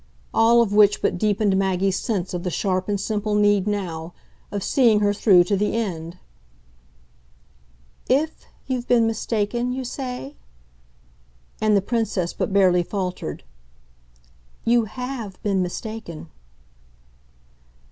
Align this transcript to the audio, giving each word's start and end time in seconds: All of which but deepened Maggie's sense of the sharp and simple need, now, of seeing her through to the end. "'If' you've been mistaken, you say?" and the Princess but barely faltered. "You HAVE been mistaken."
All 0.33 0.63
of 0.63 0.73
which 0.73 0.99
but 0.99 1.19
deepened 1.19 1.55
Maggie's 1.55 1.99
sense 1.99 2.33
of 2.33 2.41
the 2.41 2.49
sharp 2.49 2.89
and 2.89 2.99
simple 2.99 3.35
need, 3.35 3.67
now, 3.67 4.15
of 4.51 4.63
seeing 4.63 4.99
her 5.01 5.13
through 5.13 5.43
to 5.43 5.55
the 5.55 5.75
end. 5.77 6.17
"'If' 8.09 8.45
you've 8.65 8.87
been 8.87 9.05
mistaken, 9.05 9.71
you 9.71 9.83
say?" 9.85 10.37
and 11.61 11.77
the 11.77 11.83
Princess 11.83 12.33
but 12.33 12.51
barely 12.51 12.81
faltered. 12.81 13.43
"You 14.65 14.85
HAVE 14.85 15.39
been 15.43 15.61
mistaken." 15.61 16.29